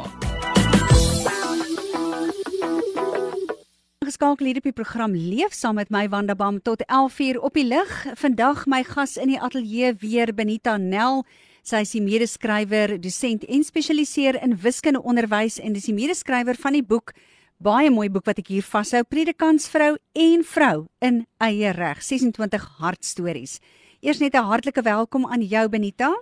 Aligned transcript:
Geskakel 4.02 4.46
hier 4.46 4.58
op 4.58 4.66
die 4.66 4.74
program 4.74 5.14
Leef 5.14 5.54
saam 5.54 5.78
met 5.78 5.86
my 5.94 6.10
Wanda 6.10 6.34
Bam 6.34 6.58
tot 6.62 6.82
11:00 6.82 7.38
op 7.38 7.54
die 7.54 7.64
lig. 7.64 8.06
Vandag 8.14 8.66
my 8.66 8.82
gas 8.82 9.16
in 9.16 9.28
die 9.30 9.40
ateljee 9.40 9.94
weer 10.02 10.34
Benita 10.34 10.76
Nel. 10.76 11.24
Sy 11.62 11.76
is 11.76 11.90
die 11.94 12.02
medeskrywer, 12.02 13.00
dosent 13.00 13.44
en 13.44 13.62
spesialiseer 13.62 14.42
in 14.42 14.58
wiskunde 14.58 15.02
onderwys 15.02 15.60
en 15.60 15.72
dis 15.72 15.84
die 15.84 15.94
medeskrywer 15.94 16.54
van 16.58 16.72
die 16.72 16.82
boek 16.82 17.12
baie 17.60 17.90
mooi 17.92 18.08
boek 18.08 18.24
wat 18.24 18.38
ek 18.40 18.48
hier 18.54 18.64
vashou, 18.64 19.02
Predikantsvrou 19.04 19.92
en 20.16 20.44
vrou 20.48 20.76
in 21.04 21.24
eie 21.44 21.72
reg, 21.76 22.00
26 22.00 22.64
hartstories. 22.80 23.58
Eers 24.00 24.20
net 24.20 24.34
'n 24.34 24.48
hartlike 24.48 24.82
welkom 24.82 25.26
aan 25.26 25.42
jou 25.42 25.68
Benita. 25.68 26.14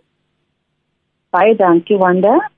Baie 1.30 1.55
dankie 1.55 1.96
Wanda. 1.96 2.51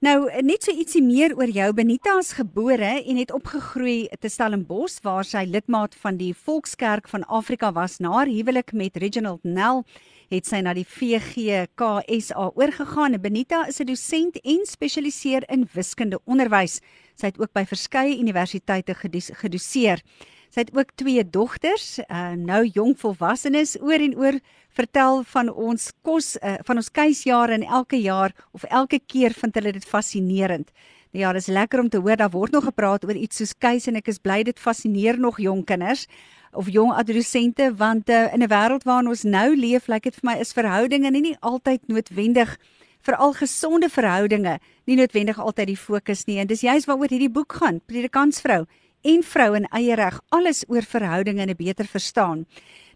Nou, 0.00 0.30
net 0.42 0.62
so 0.62 0.72
ietsie 0.72 1.02
meer 1.02 1.36
oor 1.36 1.50
jou. 1.52 1.72
Benita 1.74 2.16
is 2.18 2.32
gebore 2.32 3.04
en 3.04 3.16
het 3.16 3.32
opgegroei 3.32 4.08
te 4.18 4.28
Stellenbosch 4.28 5.02
waar 5.02 5.24
sy 5.24 5.44
lidmaat 5.44 5.94
van 5.94 6.16
die 6.16 6.32
Volkskerk 6.32 7.06
van 7.08 7.24
Afrika 7.28 7.70
was 7.72 7.98
na 7.98 8.10
haar 8.12 8.26
huwelik 8.26 8.72
met 8.72 8.96
Reginald 8.96 9.44
Nel 9.44 9.84
het 10.30 10.46
sy 10.46 10.60
na 10.62 10.72
die 10.76 10.86
VGKSA 10.86 12.50
oorgegaan. 12.54 13.18
Benita 13.20 13.66
is 13.66 13.80
'n 13.80 13.86
dosent 13.86 14.36
en 14.44 14.62
spesialiseer 14.66 15.42
in 15.50 15.68
wiskunde 15.72 16.20
onderwys. 16.24 16.80
Sy 17.16 17.26
het 17.26 17.40
ook 17.40 17.52
by 17.52 17.64
verskeie 17.64 18.18
universiteite 18.18 18.94
gedoseer. 18.94 20.02
Sy 20.50 20.60
het 20.60 20.76
ook 20.76 20.90
twee 20.94 21.22
dogters, 21.30 21.98
uh, 21.98 22.32
nou 22.34 22.64
jong 22.66 22.96
volwassenes, 22.98 23.76
oor 23.80 24.00
en 24.02 24.16
oor 24.18 24.40
vertel 24.68 25.22
van 25.22 25.52
ons 25.52 25.92
kos 26.02 26.36
uh, 26.42 26.54
van 26.66 26.76
ons 26.76 26.90
keisjare 26.90 27.52
en 27.52 27.62
elke 27.62 27.96
jaar 27.96 28.34
of 28.52 28.64
elke 28.64 28.98
keer 28.98 29.30
vind 29.30 29.54
hulle 29.54 29.72
dit 29.72 29.84
fascinerend. 29.84 30.70
Nou 31.12 31.24
ja, 31.24 31.32
dis 31.32 31.46
lekker 31.46 31.80
om 31.80 31.88
te 31.88 31.98
hoor 31.98 32.16
daar 32.16 32.30
word 32.30 32.52
nog 32.52 32.64
gepraat 32.64 33.04
oor 33.04 33.14
iets 33.14 33.36
soos 33.36 33.54
keis 33.58 33.86
en 33.86 33.96
ek 33.96 34.08
is 34.08 34.18
bly 34.18 34.42
dit 34.42 34.58
fascineer 34.58 35.18
nog 35.18 35.38
jong 35.38 35.64
kinders 35.64 36.06
of 36.52 36.68
jong 36.68 36.92
adolessente 36.92 37.74
want 37.76 38.10
uh, 38.10 38.32
in 38.34 38.42
'n 38.42 38.48
wêreld 38.48 38.84
waarin 38.84 39.08
ons 39.08 39.22
nou 39.22 39.56
leef, 39.56 39.88
lyk 39.88 40.02
dit 40.02 40.14
vir 40.14 40.30
my 40.30 40.36
is 40.40 40.52
verhoudinge 40.52 41.10
nie, 41.10 41.20
nie 41.20 41.36
altyd 41.40 41.80
noodwendig 41.86 42.58
veral 43.00 43.32
gesonde 43.32 43.88
verhoudinge 43.88 44.58
nie 44.84 44.96
noodwendig 44.96 45.38
altyd 45.38 45.66
die 45.66 45.76
fokus 45.76 46.26
nie 46.26 46.38
en 46.38 46.46
dis 46.46 46.60
juist 46.60 46.86
waaroor 46.86 47.08
hierdie 47.08 47.32
boek 47.32 47.52
gaan, 47.52 47.80
Predikantsvrou 47.86 48.66
en 49.02 49.22
vrou 49.22 49.54
in 49.56 49.66
eie 49.72 49.94
reg, 49.96 50.20
alles 50.28 50.64
oor 50.68 50.82
verhoudinge 50.82 51.40
en 51.40 51.50
'n 51.50 51.56
beter 51.56 51.86
verstaan. 51.86 52.46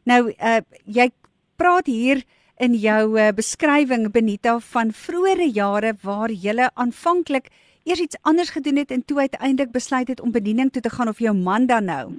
Nou 0.05 0.31
uh, 0.31 0.61
jy 0.85 1.11
praat 1.57 1.87
hier 1.87 2.25
in 2.59 2.75
jou 2.75 3.19
uh, 3.19 3.33
beskrywing 3.33 4.11
Benita 4.11 4.59
van 4.59 4.93
vroeëre 4.93 5.49
jare 5.53 5.95
waar 6.03 6.31
jy 6.31 6.69
aanvanklik 6.75 7.51
eers 7.85 8.01
iets 8.01 8.17
anders 8.23 8.51
gedoen 8.51 8.77
het 8.77 8.91
en 8.91 9.05
toe 9.05 9.19
uiteindelik 9.19 9.73
besluit 9.73 10.09
het 10.09 10.21
om 10.21 10.33
bediening 10.33 10.73
toe 10.73 10.83
te 10.83 10.91
gaan 10.91 11.09
of 11.09 11.19
jou 11.19 11.35
man 11.37 11.67
dan 11.67 11.85
nou. 11.85 12.13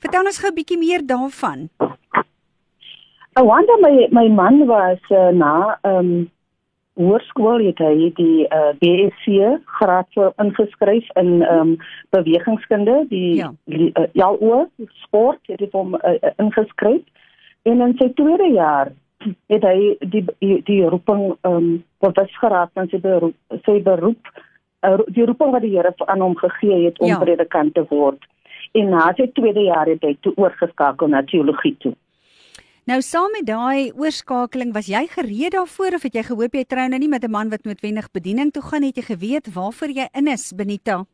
Vertel 0.00 0.24
ons 0.24 0.40
gou 0.40 0.50
'n 0.50 0.56
bietjie 0.56 0.78
meer 0.80 1.02
daarvan. 1.06 1.68
I 3.38 3.42
wonder 3.42 3.76
my 3.80 4.08
my 4.10 4.28
man 4.28 4.66
was 4.66 5.00
uh, 5.10 5.28
na 5.28 5.78
ehm 5.82 5.96
um, 5.96 6.30
hoërskool 7.00 7.62
het 7.64 7.78
hy 7.78 8.10
die 8.16 8.46
uh, 8.48 8.72
BSc 8.80 9.60
graad 9.78 10.08
vir 10.16 10.32
ingeskryf 10.44 11.06
in 11.22 11.42
ehm 11.42 11.60
um, 11.60 11.76
bewegingskunde 12.16 12.96
die 13.12 13.36
ja 13.36 13.52
uh, 13.66 14.06
ja 14.12 14.30
oor 14.32 14.66
sport 15.04 15.40
het 15.52 15.60
hy 15.60 15.68
hom 15.72 15.94
uh, 15.94 16.16
ingeskryf 16.36 17.04
en 17.62 17.80
in 17.80 17.94
sy 18.00 18.08
tweede 18.16 18.50
jaar 18.56 18.92
het 19.52 19.64
hy 19.68 19.96
die 20.00 20.24
die, 20.40 20.62
die 20.64 20.82
roeping 20.88 21.36
ehm 21.40 21.56
um, 21.56 21.70
bewus 22.00 22.36
geraak 22.42 22.72
van 22.74 22.88
sy 22.88 23.00
beroep 23.04 23.62
sy 23.68 23.78
beroep 23.84 24.34
uh, 24.82 24.98
die 25.06 25.28
roeping 25.28 25.52
wat 25.52 25.62
die 25.62 25.76
Here 25.76 25.94
aan 26.06 26.24
hom 26.24 26.36
gegee 26.36 26.84
het 26.88 27.00
om 27.00 27.12
ja. 27.12 27.22
predikant 27.22 27.74
te 27.74 27.86
word 27.94 28.24
en 28.72 28.88
na 28.90 29.12
sy 29.16 29.26
tweede 29.34 29.66
jaar 29.66 29.86
het 29.90 30.02
hy 30.06 30.14
toe 30.20 30.32
oorgeskakel 30.36 31.08
na 31.08 31.22
teologie 31.22 31.76
toe. 31.78 31.94
Nou 32.90 32.98
saam 33.04 33.30
met 33.36 33.46
daai 33.46 33.92
oorskakeling, 33.92 34.72
was 34.74 34.88
jy 34.90 35.04
gereed 35.12 35.52
daarvoor 35.54 35.94
of 35.98 36.02
het 36.02 36.16
jy 36.16 36.24
gehoop 36.26 36.54
jy 36.56 36.64
trou 36.64 36.88
nou 36.88 36.98
nie 36.98 37.08
met 37.08 37.24
'n 37.24 37.30
man 37.30 37.50
wat 37.50 37.64
noodwendig 37.64 38.10
bediening 38.10 38.50
toe 38.50 38.62
gaan 38.62 38.82
het 38.82 38.96
jy 38.96 39.02
geweet 39.02 39.54
waarvoor 39.54 39.88
jy 39.88 40.08
in 40.12 40.26
is, 40.26 40.52
Benita? 40.52 41.04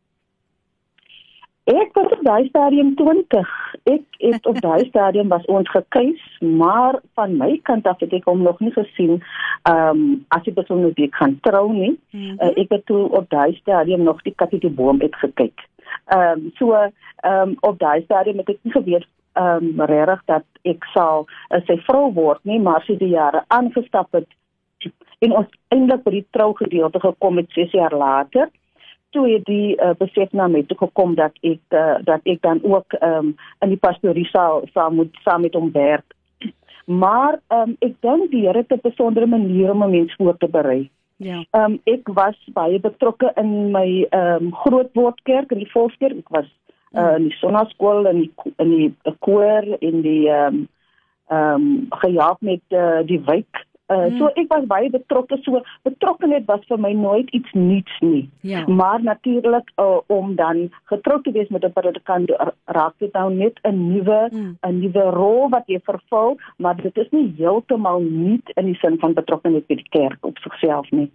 Ek 1.66 1.90
was 1.98 2.12
op 2.14 2.20
daai 2.22 2.46
stadium 2.48 2.94
20. 2.94 3.48
Ek 3.90 4.04
het 4.18 4.46
op 4.46 4.60
daai 4.62 4.86
stadium 4.92 5.28
was 5.28 5.44
ons 5.50 5.70
gekies, 5.70 6.22
maar 6.40 7.00
van 7.18 7.36
my 7.36 7.58
kant 7.62 7.86
af 7.86 7.98
het 8.00 8.12
ek 8.12 8.24
hom 8.24 8.42
nog 8.42 8.60
nie 8.60 8.70
gesien. 8.70 9.18
Ehm 9.66 9.88
um, 9.90 10.24
as 10.28 10.46
ek 10.46 10.54
besonder 10.54 10.92
wie 10.94 11.08
kan 11.08 11.38
trou 11.42 11.72
nie. 11.72 11.98
Mm 12.10 12.20
-hmm. 12.20 12.36
uh, 12.40 12.52
ek 12.62 12.70
het 12.70 12.86
toe 12.86 13.10
op 13.10 13.30
daai 13.30 13.54
stadium 13.54 14.02
nog 14.02 14.22
die 14.22 14.34
kapitel 14.34 14.70
boom 14.70 15.00
het 15.00 15.16
gekyk. 15.16 15.66
Ehm 16.06 16.46
um, 16.46 16.50
so 16.58 16.72
ehm 16.72 16.92
um, 17.24 17.56
op 17.60 17.78
daai 17.78 18.02
stadium 18.04 18.38
het 18.38 18.48
ek 18.48 18.58
nie 18.62 18.72
geweet 18.72 19.06
ehm 19.32 19.70
um, 19.70 19.86
regtig 19.90 20.22
dat 20.24 20.44
ek 20.62 20.84
sal 20.94 21.26
uh, 21.26 21.60
sy 21.66 21.78
vrou 21.88 22.12
word 22.12 22.40
nie, 22.42 22.60
maar 22.60 22.84
sy 22.86 22.96
die 22.96 23.14
jare 23.14 23.44
aangestap 23.48 24.12
het 24.12 24.28
en 25.24 25.32
ons 25.32 25.48
eindelik 25.68 26.04
by 26.04 26.10
die 26.10 26.26
trougedeelte 26.30 27.00
gekom 27.00 27.36
het 27.36 27.50
6 27.56 27.72
jaar 27.72 27.94
later 27.96 28.50
toe 29.16 29.24
het 29.30 29.44
die 29.48 29.76
uh, 29.76 29.94
besef 29.98 30.32
na 30.36 30.48
my 30.48 30.62
toe 30.68 30.76
gekom 30.78 31.14
dat 31.18 31.36
ek 31.40 31.62
uh, 31.74 31.96
dat 32.04 32.24
ek 32.28 32.42
dan 32.44 32.60
ook 32.62 32.98
ehm 33.00 33.30
um, 33.30 33.34
in 33.64 33.72
die 33.72 33.80
pastorie 33.80 34.26
sal 34.32 34.66
sal 34.74 34.92
moet 34.92 35.16
saam 35.24 35.46
met 35.46 35.54
hom 35.54 35.72
werk. 35.72 36.14
Maar 36.84 37.40
ehm 37.48 37.70
um, 37.70 37.76
ek 37.80 37.96
dink 38.04 38.30
die 38.30 38.44
Here 38.46 38.64
het 38.64 38.72
'n 38.72 38.82
besondere 38.82 39.26
manier 39.26 39.72
om 39.72 39.84
'n 39.84 39.90
mens 39.90 40.14
voor 40.16 40.36
te 40.36 40.48
berei. 40.48 40.90
Ja. 41.16 41.44
Ehm 41.50 41.64
um, 41.72 41.80
ek 41.84 42.08
was 42.12 42.36
baie 42.52 42.80
betrokke 42.80 43.32
in 43.40 43.70
my 43.72 44.06
ehm 44.10 44.48
um, 44.48 44.54
grootwoordkerk 44.64 45.52
in 45.54 45.62
die 45.64 45.70
volkskerk. 45.72 46.18
Ek 46.18 46.32
was 46.34 46.48
uh, 46.92 47.16
in 47.16 47.30
die 47.30 47.38
sonnaskool 47.40 48.08
en 48.10 48.24
in 48.56 48.74
die 48.74 49.14
koor 49.24 49.64
in 49.80 50.02
die 50.04 50.28
ehm 50.28 50.62
um, 50.62 50.66
ehm 51.28 51.54
um, 51.54 51.86
gejaag 52.02 52.40
met 52.40 52.62
uh, 52.70 53.00
die 53.06 53.20
wijk 53.24 53.65
Uh, 53.86 54.08
so 54.18 54.26
ek 54.34 54.48
was 54.50 54.64
baie 54.66 54.88
betrokke 54.90 55.36
so 55.44 55.60
betrokkenheid 55.86 56.48
was 56.48 56.64
vir 56.66 56.80
my 56.82 56.90
nooit 56.98 57.28
iets 57.36 57.52
nuuts 57.54 58.00
nie. 58.02 58.24
Ja. 58.42 58.64
Maar 58.66 59.04
natuurlik 59.06 59.70
uh, 59.78 60.00
om 60.10 60.34
dan 60.34 60.64
getrou 60.90 61.20
te 61.22 61.30
wees 61.30 61.52
met 61.54 61.62
'n 61.62 61.70
predikant 61.70 62.32
raak 62.64 62.98
dit 62.98 63.12
nou 63.14 63.30
net 63.30 63.60
'n 63.62 63.78
nuwe 63.92 64.18
'n 64.32 64.58
mm. 64.58 64.80
nuwe 64.80 65.04
rol 65.14 65.48
wat 65.54 65.70
jy 65.70 65.78
vervul, 65.86 66.36
maar 66.58 66.74
dit 66.82 66.98
is 66.98 67.10
nie 67.10 67.34
heeltemal 67.38 68.02
nuut 68.02 68.50
in 68.56 68.64
die 68.64 68.78
sin 68.82 68.98
van 68.98 69.14
betrokkenheid 69.14 69.66
by 69.66 69.74
die 69.74 69.90
kerk 69.90 70.26
op 70.26 70.38
sigself 70.38 70.90
nie. 70.90 71.10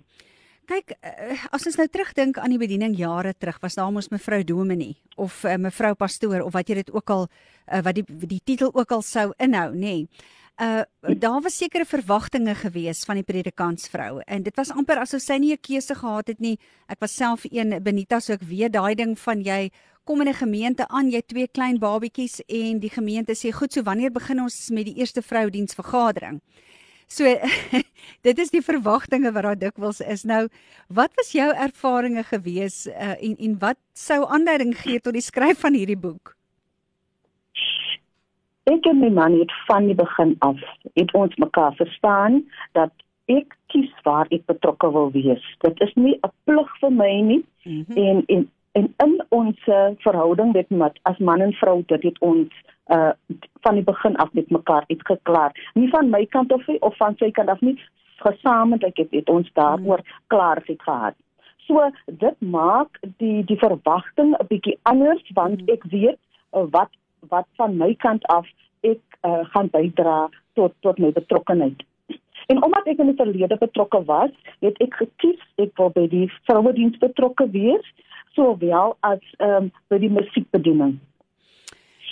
Kyk, 0.66 0.96
uh, 1.04 1.44
as 1.52 1.66
ons 1.66 1.76
nou 1.76 1.88
terugdink 1.88 2.38
aan 2.38 2.56
die 2.56 2.62
bediening 2.68 2.96
jare 2.96 3.34
terug, 3.34 3.60
was 3.60 3.76
daar 3.76 3.92
mos 3.92 4.10
mevrou 4.10 4.44
Dominee 4.44 4.96
of 5.16 5.44
uh, 5.44 5.58
mevrou 5.58 5.94
pastoor 5.94 6.42
of 6.42 6.54
wat 6.54 6.70
jy 6.70 6.76
dit 6.76 6.94
ook 6.94 7.10
al 7.10 7.28
uh, 7.28 7.82
wat 7.84 7.96
die 7.96 8.06
die 8.08 8.42
titel 8.44 8.72
ook 8.74 8.92
al 8.92 9.02
sou 9.02 9.34
inhou, 9.38 9.74
nê. 9.76 9.80
Nee 9.80 10.08
uh 10.62 10.84
daar 11.18 11.42
was 11.42 11.58
sekere 11.58 11.86
verwagtinge 11.86 12.54
gewees 12.56 13.04
van 13.06 13.18
die 13.18 13.26
predikantsvrou 13.26 14.22
en 14.28 14.44
dit 14.44 14.56
was 14.56 14.70
amper 14.72 15.00
asof 15.02 15.22
sy 15.22 15.38
nie 15.42 15.54
'n 15.54 15.62
keuse 15.62 15.96
gehad 15.96 16.28
het 16.28 16.40
nie. 16.40 16.60
Ek 16.88 17.00
was 17.00 17.16
self 17.16 17.46
een 17.50 17.84
Benita 17.84 18.20
so 18.20 18.34
ek 18.34 18.44
weet 18.44 18.74
daai 18.74 18.96
ding 18.96 19.18
van 19.20 19.42
jy 19.42 19.72
kom 20.04 20.22
in 20.22 20.28
'n 20.28 20.34
gemeente 20.34 20.88
aan, 20.88 21.10
jy 21.10 21.22
twee 21.22 21.48
klein 21.48 21.80
babietjies 21.80 22.42
en 22.48 22.80
die 22.80 22.90
gemeente 22.90 23.34
sê 23.34 23.52
goed, 23.52 23.74
so 23.74 23.82
wanneer 23.82 24.12
begin 24.12 24.42
ons 24.42 24.70
met 24.70 24.86
die 24.86 24.96
eerste 24.96 25.22
vroudiensvergadering? 25.22 26.42
So 27.08 27.24
dit 28.28 28.40
is 28.40 28.50
die 28.50 28.62
verwagtinge 28.62 29.32
wat 29.32 29.44
daar 29.44 29.60
dikwels 29.60 30.00
is. 30.00 30.24
Nou, 30.24 30.48
wat 30.88 31.12
was 31.16 31.32
jou 31.32 31.54
ervarings 31.54 32.28
gewees 32.28 32.88
uh, 32.88 33.16
en 33.22 33.36
en 33.38 33.60
wat 33.60 33.78
sou 33.94 34.26
aanleiding 34.26 34.78
gee 34.78 35.00
tot 35.00 35.14
die 35.14 35.22
skryf 35.22 35.60
van 35.60 35.74
hierdie 35.74 36.00
boek? 36.00 36.36
Ek 38.70 38.86
en 38.86 39.00
my 39.00 39.10
man 39.10 39.40
het 39.40 39.52
van 39.68 39.86
die 39.90 39.96
begin 39.96 40.36
af 40.40 40.60
het 40.94 41.14
ons 41.14 41.36
mekaar 41.36 41.74
verstaan 41.76 42.44
dat 42.78 42.92
ek 43.26 43.56
kies 43.74 43.92
waar 44.04 44.28
ek 44.30 44.46
betrokke 44.46 44.92
wil 44.92 45.12
wees. 45.12 45.44
Dit 45.66 45.82
is 45.82 45.94
nie 45.96 46.20
'n 46.24 46.32
plig 46.46 46.72
vir 46.80 46.92
my 46.92 47.22
nie 47.22 47.44
mm 47.64 47.86
-hmm. 47.88 47.98
en 47.98 48.24
en 48.28 48.50
en 48.72 48.94
in 49.04 49.24
ons 49.30 49.58
verhouding 49.98 50.54
met 50.54 50.70
met 50.70 51.00
as 51.02 51.18
man 51.18 51.42
en 51.42 51.54
vrou 51.54 51.84
dit 51.86 52.04
het 52.04 52.20
ons 52.20 52.50
uh 52.88 53.12
van 53.62 53.76
die 53.76 53.84
begin 53.84 54.16
af 54.16 54.34
met 54.34 54.50
mekaar 54.50 54.84
uitgeklaar. 54.88 55.72
Nie 55.74 55.90
van 55.90 56.10
my 56.10 56.26
kant 56.26 56.54
af 56.54 56.68
of 56.68 56.98
van 56.98 57.16
sy 57.18 57.32
kant 57.32 57.50
af 57.50 57.62
nie, 57.62 57.80
gesamentlik 58.16 58.98
het, 58.98 59.12
het 59.12 59.30
ons 59.30 59.50
daaroor 59.54 59.98
mm 59.98 60.06
-hmm. 60.06 60.28
klaar 60.28 60.64
gehad. 60.66 61.16
So 61.58 61.90
dit 62.06 62.42
maak 62.42 63.00
die 63.18 63.44
die 63.44 63.58
verwagting 63.58 64.36
'n 64.38 64.48
bietjie 64.48 64.80
anders 64.82 65.32
want 65.34 65.62
mm 65.62 65.68
ek 65.68 65.84
weet 65.84 66.18
uh, 66.54 66.64
wat 66.70 66.90
wat 67.30 67.48
van 67.56 67.78
my 67.78 67.94
kant 67.96 68.26
af 68.28 68.48
ek 68.82 69.02
uh, 69.22 69.46
gaan 69.54 69.70
bydra 69.70 70.30
tot 70.54 70.74
tot 70.80 71.00
my 71.00 71.12
betrokkeheid. 71.12 71.84
En 72.48 72.64
omdat 72.64 72.88
ek 72.90 73.00
in 73.00 73.12
die 73.12 73.20
verlede 73.20 73.58
betrokke 73.58 74.04
was, 74.06 74.32
het 74.60 74.80
ek 74.84 74.98
gekies 75.04 75.44
ek 75.62 75.76
wil 75.80 75.94
by 75.96 76.08
die 76.12 76.28
vrouediens 76.50 76.98
betrokke 76.98 77.48
wees, 77.54 77.94
sowel 78.36 78.98
as 79.00 79.22
ehm 79.38 79.70
um, 79.70 79.72
by 79.92 80.00
die 80.02 80.12
musiekbediening. 80.12 80.98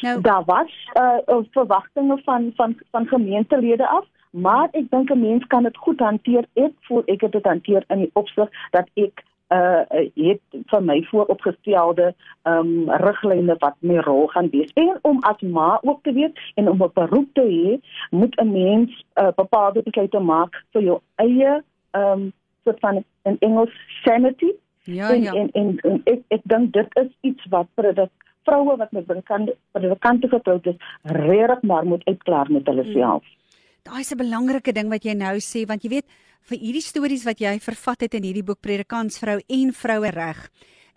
Nou, 0.01 0.21
daar 0.23 0.45
was 0.47 0.71
uh, 0.95 1.41
verwagtinge 1.51 2.21
van 2.23 2.51
van 2.55 2.77
van 2.91 3.07
gemeentelede 3.07 3.87
af, 3.87 4.05
maar 4.29 4.69
ek 4.71 4.91
dink 4.91 5.11
'n 5.11 5.19
mens 5.19 5.47
kan 5.47 5.63
dit 5.63 5.77
goed 5.77 5.99
hanteer. 5.99 6.45
Ek 6.53 6.73
voel 6.87 7.03
ek 7.05 7.21
het 7.21 7.31
dit 7.31 7.45
hanteer 7.45 7.83
in 7.87 7.97
die 7.97 8.11
opsig 8.13 8.49
dat 8.71 8.87
ek 8.93 9.23
uh 9.49 9.81
het 10.15 10.41
vir 10.71 10.81
my 10.81 10.99
vooropgestelde 11.09 12.13
um 12.43 12.89
riglyne 13.01 13.55
wat 13.59 13.75
my 13.79 13.97
rol 14.05 14.27
gaan 14.27 14.49
wees 14.49 14.71
en 14.73 14.99
om 15.01 15.17
as 15.31 15.41
ma 15.41 15.79
ook 15.81 16.03
te 16.03 16.13
weet 16.13 16.39
en 16.55 16.69
om 16.69 16.83
'n 16.83 16.91
beroep 16.93 17.29
te 17.33 17.41
hê 17.41 17.79
moet 18.11 18.35
'n 18.41 18.51
mens 18.51 19.05
uh, 19.15 19.31
bepaalde 19.35 19.81
besluite 19.81 20.19
maak 20.19 20.63
vir 20.71 20.81
jou 20.81 20.99
eie 21.15 21.63
um 21.91 22.31
soort 22.63 22.79
van 22.79 23.03
in 23.23 23.37
Engels 23.39 23.73
sanity 24.03 24.51
ja 24.83 25.09
en, 25.09 25.21
ja 25.21 25.33
en 25.33 25.49
en, 25.51 25.77
en 25.79 26.01
ek 26.03 26.21
ek 26.27 26.41
dink 26.43 26.73
dit 26.73 26.97
is 26.97 27.11
iets 27.21 27.45
wat 27.49 27.67
vir 27.75 27.93
dit 27.93 28.11
vroue 28.43 28.77
wat 28.77 28.91
met 28.91 29.05
bekende 29.05 29.55
vir 29.71 29.81
die 29.81 29.89
bekende 29.89 30.27
getroud 30.27 30.65
is 30.65 30.75
regtig 31.03 31.61
maar 31.61 31.85
moet 31.85 32.05
uitklaar 32.05 32.51
met 32.51 32.65
hulle 32.65 32.83
Mm. 32.83 32.91
self. 32.91 33.23
Daai 33.83 34.01
is 34.01 34.11
'n 34.11 34.17
belangrike 34.17 34.73
ding 34.73 34.89
wat 34.89 35.05
jy 35.05 35.13
nou 35.13 35.37
sê 35.39 35.65
want 35.65 35.83
jy 35.83 35.89
weet 35.89 36.07
vir 36.41 36.57
hierdie 36.57 36.83
stories 36.83 37.23
wat 37.23 37.39
jy 37.39 37.59
vervat 37.59 38.01
het 38.01 38.13
in 38.13 38.23
hierdie 38.23 38.43
boek 38.43 38.61
Predikantsvrou 38.61 39.39
en 39.47 39.73
vroue 39.73 40.11
reg 40.11 40.49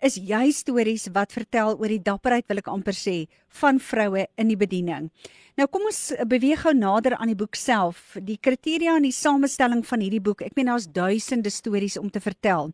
is 0.03 0.17
jy 0.19 0.51
stories 0.51 1.07
wat 1.15 1.31
vertel 1.31 1.77
oor 1.79 1.87
die 1.87 2.01
dapperheid 2.03 2.45
wil 2.49 2.59
ek 2.59 2.67
amper 2.67 2.95
sê 2.97 3.15
van 3.61 3.79
vroue 3.79 4.25
in 4.35 4.51
die 4.51 4.59
bediening. 4.59 5.09
Nou 5.55 5.67
kom 5.71 5.87
ons 5.87 6.11
beweeg 6.27 6.65
gou 6.65 6.73
nader 6.75 7.15
aan 7.15 7.31
die 7.31 7.39
boek 7.39 7.55
self. 7.55 8.17
Die 8.19 8.37
kriteria 8.37 8.97
en 8.97 9.07
die 9.07 9.15
samestelling 9.15 9.85
van 9.87 10.03
hierdie 10.03 10.19
boek. 10.19 10.41
Ek 10.41 10.57
meen 10.57 10.67
daar's 10.67 10.89
duisende 10.91 11.49
stories 11.49 11.97
om 11.97 12.09
te 12.11 12.19
vertel. 12.19 12.73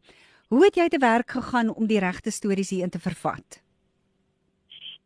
Hoe 0.49 0.63
het 0.65 0.75
jy 0.75 0.87
te 0.89 0.97
werk 0.97 1.37
gegaan 1.37 1.69
om 1.69 1.85
die 1.85 2.01
regte 2.01 2.31
stories 2.31 2.73
hierin 2.73 2.89
te 2.89 2.99
vervat? 2.99 3.61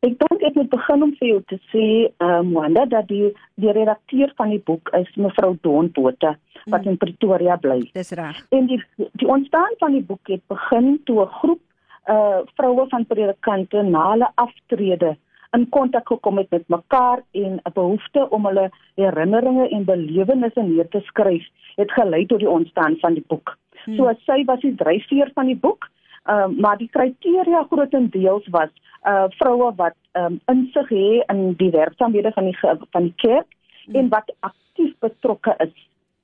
Ek 0.04 0.18
dink 0.20 0.42
ek 0.44 0.56
moet 0.60 0.70
begin 0.70 1.04
om 1.04 1.12
vir 1.20 1.28
jou 1.28 1.42
te 1.48 1.58
sê, 1.72 1.86
ehm 2.20 2.40
um, 2.40 2.54
Wanda, 2.54 2.86
dat 2.86 3.08
die 3.08 3.32
die 3.56 3.72
redakteur 3.72 4.34
van 4.36 4.50
die 4.50 4.60
boek 4.60 4.90
is 5.00 5.12
mevrou 5.16 5.56
Don 5.62 5.92
Botha 5.96 6.36
wat 6.66 6.84
Mm. 6.84 6.90
in 6.90 6.98
Pretoria 6.98 7.56
bly. 7.56 7.80
Dis 7.94 8.12
reg. 8.12 8.40
En 8.52 8.68
die 8.68 8.80
die 8.98 9.28
ontstaan 9.28 9.74
van 9.80 9.92
die 9.92 10.04
boek 10.04 10.28
het 10.28 10.42
begin 10.48 11.00
toe 11.04 11.22
'n 11.24 11.28
groep 11.40 11.62
uh 12.10 12.40
vroue 12.56 12.86
van 12.90 13.06
predikante 13.06 13.82
na 13.82 14.12
hulle 14.12 14.30
aftrede 14.36 15.16
in 15.54 15.70
kontak 15.70 16.08
gekom 16.08 16.38
het 16.38 16.50
met 16.50 16.68
mekaar 16.68 17.24
en 17.32 17.60
'n 17.64 17.74
behoefte 17.74 18.30
om 18.30 18.46
hulle 18.46 18.72
herinneringe 18.96 19.70
en 19.70 19.86
belewennisse 19.86 20.62
neer 20.62 20.88
te 20.90 21.00
skryf, 21.00 21.44
het 21.76 21.92
gelei 21.92 22.26
tot 22.26 22.40
die 22.40 22.50
ontstaan 22.50 22.96
van 23.00 23.14
die 23.14 23.26
boek. 23.28 23.58
Hmm. 23.86 23.96
So 23.96 24.14
sy 24.26 24.44
was 24.46 24.60
die 24.60 24.76
dryfveer 24.76 25.32
van 25.34 25.46
die 25.46 25.56
boek. 25.56 25.90
Ehm 26.24 26.52
uh, 26.52 26.60
maar 26.60 26.78
die 26.78 26.90
kriteria 26.90 27.66
grootendeels 27.70 28.48
was 28.48 28.70
uh 29.04 29.26
vroue 29.30 29.74
wat 29.76 29.96
ehm 30.12 30.26
um, 30.26 30.40
insig 30.46 30.90
het 30.90 31.32
in 31.32 31.54
die 31.58 31.72
werksamehede 31.72 32.32
van 32.32 32.44
die 32.44 32.58
van 32.92 33.04
die 33.04 33.16
kerk 33.16 33.52
Hmm. 33.86 33.96
en 33.96 34.10
wat 34.10 34.34
aktief 34.40 34.94
betrokke 35.00 35.56
is 35.58 35.74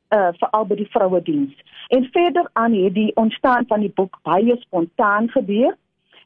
uh 0.10 0.30
veral 0.42 0.66
by 0.66 0.76
die 0.76 0.90
vrouediens. 0.90 1.54
En 1.88 2.08
verder 2.12 2.50
aan 2.54 2.74
het 2.74 2.94
die 2.94 3.12
ontstaan 3.16 3.66
van 3.68 3.80
die 3.80 3.92
boek 3.96 4.20
baie 4.24 4.56
spontaan 4.60 5.30
gebeur 5.30 5.76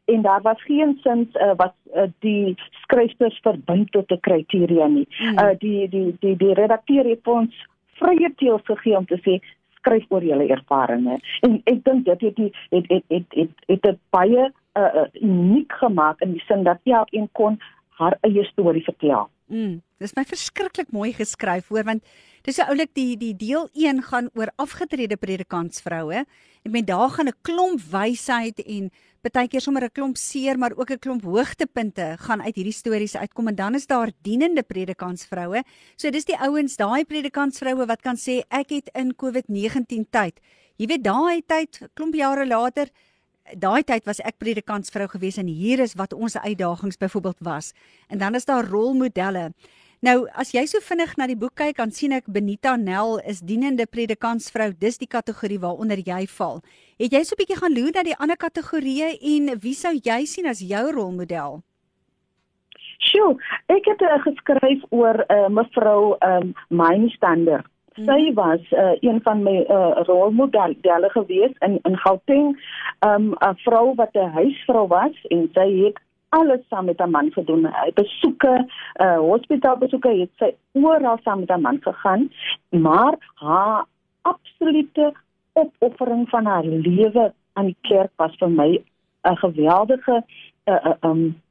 en 0.06 0.22
daar 0.22 0.42
was 0.42 0.64
geen 0.64 0.98
sins 1.02 1.36
uh, 1.36 1.52
wat 1.56 1.74
uh, 1.96 2.04
die 2.20 2.56
skryfsters 2.84 3.40
verbind 3.42 3.92
tot 3.92 4.12
'n 4.12 4.20
kriteria 4.20 4.88
nie. 4.88 5.08
Mm. 5.20 5.38
Uh 5.38 5.56
die 5.58 5.90
die 5.90 6.16
die 6.20 6.36
die 6.38 6.54
redakteur 6.54 7.04
het 7.10 7.28
ons 7.28 7.68
vrye 8.00 8.34
teel 8.36 8.60
gegee 8.64 8.98
om 8.98 9.06
te 9.06 9.20
sê 9.25 9.40
skryf 9.83 10.09
oor 10.09 10.24
julle 10.24 10.47
ervarings 10.56 11.21
en 11.44 11.59
ek 11.69 11.83
dink 11.83 12.07
dit 12.07 12.27
het 12.27 12.35
die 12.39 12.51
het 12.71 12.89
het 12.89 13.06
het 13.12 13.39
het, 13.39 13.63
het 13.68 13.81
dit 13.83 14.00
baie 14.15 14.50
uh, 14.80 15.06
uniek 15.21 15.71
gemaak 15.83 16.21
in 16.25 16.35
die 16.38 16.44
sin 16.47 16.63
dat 16.63 16.80
elkeen 16.88 17.30
kon 17.38 17.59
haar 18.00 18.18
eie 18.25 18.44
storie 18.50 18.83
vertel. 18.83 19.30
Mm, 19.51 19.81
dis 20.01 20.15
my 20.18 20.24
verskriklik 20.25 20.94
mooi 20.95 21.12
geskryf 21.13 21.68
hoor 21.69 21.85
want 21.85 22.03
dis 22.47 22.57
so 22.57 22.65
oulik 22.71 22.94
die 22.97 23.13
die 23.19 23.35
deel 23.38 23.68
1 23.75 24.01
gaan 24.09 24.30
oor 24.39 24.51
afgetrede 24.56 25.19
predikantsvroue. 25.19 26.24
Ek 26.63 26.71
meen 26.71 26.88
daar 26.88 27.12
gaan 27.12 27.27
'n 27.27 27.41
klomp 27.44 27.83
wysheid 27.91 28.59
en 28.65 28.89
partykeer 29.24 29.62
sommer 29.64 29.84
'n 29.84 29.92
klomp 29.96 30.18
seer 30.18 30.58
maar 30.58 30.74
ook 30.75 30.92
'n 30.92 31.00
klomp 31.00 31.24
hoogtepunte 31.24 32.16
gaan 32.20 32.42
uit 32.42 32.56
hierdie 32.56 32.74
stories 32.74 33.16
uitkom 33.16 33.48
en 33.48 33.56
dan 33.56 33.75
is 33.75 33.88
daar 33.88 34.12
dienende 34.22 34.64
predikantsvroue. 34.64 35.64
So 35.96 36.10
dis 36.10 36.25
die 36.25 36.38
ouens, 36.38 36.75
daai 36.75 37.06
predikantsvroue 37.06 37.86
wat 37.86 38.02
kan 38.02 38.18
sê 38.18 38.44
ek 38.50 38.70
het 38.70 38.90
in 38.94 39.16
COVID-19 39.16 40.10
tyd. 40.10 40.40
Jy 40.75 40.88
weet 40.88 41.04
daai 41.04 41.42
tyd 41.48 41.90
klomp 41.94 42.16
jare 42.16 42.46
later 42.46 42.90
daai 43.52 43.84
tyd 43.84 44.06
was 44.06 44.22
ek 44.24 44.40
predikantsvrou 44.40 45.08
gewees 45.12 45.38
en 45.38 45.48
hier 45.48 45.80
is 45.84 45.96
wat 46.00 46.14
ons 46.14 46.38
uitdagings 46.38 46.98
byvoorbeeld 46.98 47.40
was. 47.44 47.74
En 48.08 48.18
dan 48.18 48.36
is 48.36 48.46
daar 48.46 48.66
rolmodelle. 48.66 49.54
Nou, 50.03 50.25
as 50.35 50.50
jy 50.51 50.65
so 50.67 50.83
vinnig 50.83 51.13
na 51.15 51.29
die 51.31 51.38
boek 51.39 51.53
kyk, 51.55 51.77
dan 51.79 51.91
sien 51.95 52.11
ek 52.11 52.25
Benita 52.27 52.73
Nel 52.75 53.21
is 53.23 53.38
dienende 53.39 53.85
predikantsvrou. 53.88 54.73
Dis 54.75 55.00
die 55.00 55.07
kategorie 55.07 55.61
waaronder 55.63 56.01
jy 56.03 56.25
val. 56.27 56.59
Het 57.00 57.15
jy 57.15 57.21
so 57.23 57.35
'n 57.35 57.39
bietjie 57.39 57.59
gaan 57.61 57.71
loer 57.71 57.95
na 57.95 58.03
die 58.03 58.17
ander 58.19 58.35
kategorieë 58.35 59.15
en 59.31 59.55
wie 59.63 59.73
sou 59.73 59.95
jy 59.95 60.25
sien 60.25 60.45
as 60.45 60.59
jou 60.59 60.91
rolmodel? 60.91 61.63
Sjoe, 63.00 63.39
ek 63.71 63.88
het 63.88 64.01
uh, 64.01 64.19
geskryf 64.27 64.83
oor 64.91 65.23
uh, 65.29 65.47
mevrou 65.47 66.17
um, 66.19 66.53
Myne 66.67 67.09
Stander. 67.15 67.63
Mhm. 67.95 68.03
Sy 68.03 68.33
was 68.35 68.63
uh, 68.71 69.00
een 69.00 69.21
van 69.23 69.44
my 69.44 69.63
uh, 69.69 70.03
rolmodelle 70.03 71.09
gewees 71.15 71.55
in 71.61 71.79
in 71.83 71.95
Gauteng, 71.95 72.59
um, 73.07 73.35
'n 73.39 73.55
vrou 73.63 73.95
wat 73.95 74.11
'n 74.15 74.35
huisvrou 74.35 74.88
was 74.88 75.15
en 75.31 75.50
sy 75.53 75.69
het 75.85 75.97
alles 76.33 76.63
saam 76.69 76.85
met 76.89 77.00
haar 77.00 77.09
man 77.09 77.31
gedoen. 77.31 77.68
Hy 77.69 77.91
besoeke, 77.94 78.53
uh, 79.01 79.18
hospitaalbesoeke, 79.18 80.13
het 80.19 80.31
sy 80.41 80.50
oral 80.81 81.19
saam 81.24 81.44
met 81.44 81.50
haar 81.53 81.62
man 81.62 81.80
gegaan, 81.81 82.30
maar 82.69 83.18
haar 83.41 83.85
absolute 84.21 85.12
opoffering 85.53 86.30
van 86.30 86.45
haar 86.45 86.65
lewe 86.65 87.33
aan 87.53 87.69
die 87.69 87.77
kerk 87.81 88.12
was 88.18 88.35
vir 88.41 88.50
my 88.50 88.69
'n 89.24 89.38
geweldige 89.38 90.24
uh, 90.65 90.74
uh, 90.74 90.95
um, 91.01 91.41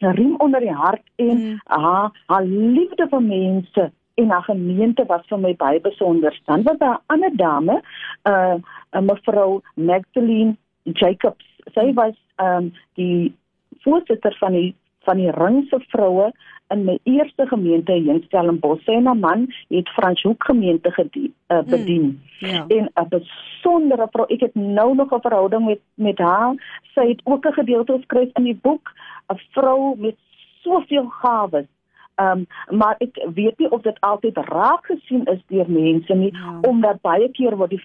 'n 0.00 0.14
riem 0.18 0.34
onder 0.36 0.60
die 0.60 0.74
hart 0.74 1.02
en 1.16 1.38
Mm. 1.38 1.60
haar 1.64 2.10
haar 2.26 2.44
liefde 2.44 3.06
vir 3.08 3.22
mense 3.22 3.90
en 4.14 4.30
haar 4.30 4.42
gemeente 4.42 5.04
was 5.06 5.26
vir 5.26 5.38
my 5.38 5.54
baie 5.56 5.80
besonder. 5.80 6.40
Dan 6.44 6.62
was 6.62 6.78
daar 6.78 6.98
'n 6.98 7.02
ander 7.06 7.36
dame, 7.36 7.82
uh, 8.22 8.54
uh 8.90 9.00
mevrou 9.00 9.60
Magdalene 9.74 10.56
Jacobs. 10.82 11.44
Sy 11.74 11.92
was 11.94 12.16
um 12.36 12.72
die 12.94 13.34
voorsitter 13.82 14.36
van 14.38 14.52
die 14.52 14.74
van 15.06 15.16
die 15.16 15.30
ringse 15.30 15.78
vroue 15.88 16.32
in 16.68 16.84
my 16.84 16.98
eerste 17.04 17.46
gemeente 17.46 17.92
in 17.94 18.22
Stellenbosch. 18.26 18.82
Sy 18.84 18.92
en 18.98 19.06
haar 19.06 19.16
man 19.16 19.46
het 19.68 19.88
Franshoek 19.88 20.44
gemeente 20.44 20.90
gedien, 20.92 21.32
uh, 21.48 21.62
bedien 21.62 22.20
Ja. 22.38 22.64
en 22.68 22.90
'n 22.94 23.08
besondere 23.08 24.08
vrou. 24.10 24.26
Ek 24.28 24.40
het 24.40 24.54
nou 24.54 24.94
nog 24.94 25.12
'n 25.12 25.20
verhouding 25.20 25.64
met 25.64 25.80
met 25.94 26.18
haar. 26.18 26.80
Sy 26.94 27.08
het 27.08 27.20
ook 27.24 27.46
'n 27.46 27.52
gedeelte 27.52 27.92
geskryf 27.92 28.28
in 28.34 28.44
die 28.44 28.58
boek, 28.62 28.92
'n 29.32 29.38
vrou 29.52 29.94
met 29.98 30.16
soveel 30.62 31.06
gawes. 31.08 31.66
Ehm 32.14 32.44
um, 32.68 32.76
maar 32.78 32.94
ek 32.98 33.26
weet 33.34 33.58
nie 33.58 33.70
of 33.70 33.82
dit 33.82 34.00
altyd 34.00 34.36
raak 34.36 34.86
gesien 34.86 35.24
is 35.24 35.40
deur 35.46 35.70
mense 35.70 36.14
nie, 36.14 36.32
Ja. 36.34 36.58
omdat 36.62 37.00
baie 37.00 37.28
keer 37.30 37.56
word 37.56 37.70
die 37.70 37.82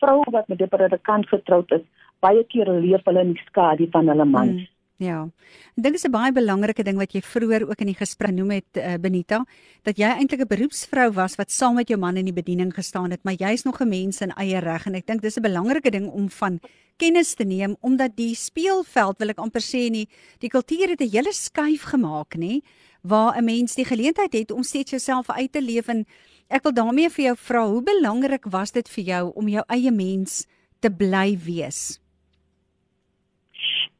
vrou 0.00 0.22
wat 0.30 0.48
met 0.48 0.58
die 0.58 0.66
predikant 0.66 1.28
getroud 1.28 1.70
is, 1.72 1.80
baie 2.20 2.44
keer 2.44 2.68
leef 2.70 3.04
hulle 3.04 3.20
in 3.20 3.32
die 3.32 3.42
skadu 3.46 3.86
van 3.90 4.08
hulle 4.08 4.24
man. 4.24 4.48
Mm, 4.48 4.66
ja. 4.98 5.28
Ek 5.76 5.82
dink 5.82 5.94
dit 5.94 6.00
is 6.00 6.06
'n 6.06 6.10
baie 6.10 6.32
belangrike 6.32 6.82
ding 6.84 6.96
wat 6.96 7.12
jy 7.12 7.20
vroeër 7.20 7.68
ook 7.68 7.80
in 7.80 7.92
die 7.92 8.00
gesprek 8.00 8.32
noem 8.32 8.50
het 8.50 8.76
uh, 8.76 8.96
Benita, 8.98 9.44
dat 9.82 9.96
jy 9.98 10.06
eintlik 10.06 10.40
'n 10.40 10.48
beroepsvrou 10.48 11.12
was 11.12 11.36
wat 11.36 11.50
saam 11.50 11.74
met 11.74 11.88
jou 11.88 11.98
man 11.98 12.16
in 12.16 12.24
die 12.24 12.32
bediening 12.32 12.72
gestaan 12.74 13.10
het, 13.10 13.24
maar 13.24 13.34
jy's 13.34 13.64
nog 13.64 13.80
'n 13.80 13.88
mens 13.88 14.20
in 14.20 14.32
eie 14.36 14.58
reg 14.60 14.86
en 14.86 14.94
ek 14.94 15.06
dink 15.06 15.22
dis 15.22 15.36
'n 15.36 15.42
belangrike 15.42 15.90
ding 15.90 16.08
om 16.08 16.30
van 16.30 16.60
kennis 16.96 17.34
te 17.34 17.44
neem 17.44 17.76
omdat 17.80 18.16
die 18.16 18.34
speelveld 18.34 19.18
wil 19.20 19.32
ek 19.32 19.42
amper 19.42 19.60
sê 19.64 19.86
nie 19.92 20.06
die 20.40 20.48
kultuur 20.48 20.94
het 20.94 21.00
'n 21.00 21.10
hele 21.10 21.32
skuif 21.32 21.82
gemaak 21.92 22.36
nê 22.36 22.62
waar 23.02 23.36
'n 23.36 23.44
mens 23.44 23.74
die 23.74 23.84
geleentheid 23.84 24.32
het 24.32 24.50
om 24.50 24.62
steeds 24.62 24.90
jouself 24.90 25.30
uit 25.30 25.52
te 25.52 25.60
leef 25.60 25.88
en 25.88 26.06
ek 26.48 26.62
wil 26.62 26.72
daarmee 26.72 27.10
vir 27.10 27.24
jou 27.24 27.36
vra 27.36 27.66
hoe 27.68 27.82
belangrik 27.82 28.44
was 28.44 28.72
dit 28.72 28.88
vir 28.88 29.04
jou 29.04 29.32
om 29.34 29.48
jou 29.48 29.64
eie 29.68 29.90
mens 29.90 30.46
te 30.80 30.90
bly 30.90 31.38
wees 31.44 32.00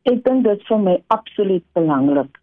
Ek 0.06 0.22
dink 0.24 0.44
dit 0.44 0.60
is 0.60 0.66
vir 0.68 0.78
my 0.78 0.96
absoluut 1.14 1.64
belangrik. 1.74 2.38